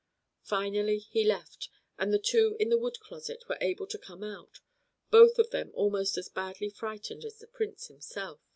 Finally 0.41 0.97
he 0.97 1.23
left, 1.23 1.69
and 1.99 2.11
the 2.11 2.17
two 2.17 2.55
in 2.59 2.69
the 2.69 2.77
wood 2.79 2.99
closet 2.99 3.43
were 3.47 3.59
able 3.61 3.85
to 3.85 3.99
come 3.99 4.23
out, 4.23 4.59
both 5.11 5.37
of 5.37 5.51
them 5.51 5.69
almost 5.75 6.17
as 6.17 6.27
badly 6.27 6.71
frightened 6.71 7.23
as 7.23 7.37
the 7.37 7.45
Prince 7.45 7.85
himself. 7.85 8.41